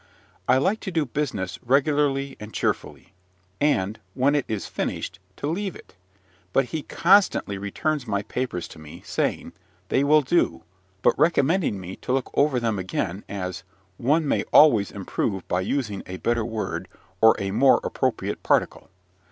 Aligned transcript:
I 0.47 0.57
like 0.57 0.79
to 0.79 0.91
do 0.91 1.05
business 1.05 1.59
regularly 1.63 2.35
and 2.39 2.51
cheerfully, 2.55 3.13
and, 3.59 3.99
when 4.15 4.33
it 4.33 4.45
is 4.47 4.65
finished, 4.65 5.19
to 5.35 5.45
leave 5.45 5.75
it. 5.75 5.95
But 6.53 6.65
he 6.73 6.81
constantly 6.81 7.59
returns 7.59 8.07
my 8.07 8.23
papers 8.23 8.67
to 8.69 8.79
me, 8.79 9.03
saying, 9.05 9.53
"They 9.89 10.03
will 10.03 10.23
do," 10.23 10.63
but 11.03 11.13
recommending 11.19 11.79
me 11.79 11.97
to 11.97 12.13
look 12.13 12.31
over 12.33 12.59
them 12.59 12.79
again, 12.79 13.23
as 13.29 13.61
"one 13.97 14.27
may 14.27 14.41
always 14.45 14.89
improve 14.89 15.47
by 15.47 15.61
using 15.61 16.01
a 16.07 16.17
better 16.17 16.43
word 16.43 16.87
or 17.21 17.35
a 17.37 17.51
more 17.51 17.79
appropriate 17.83 18.41
particle." 18.41 18.89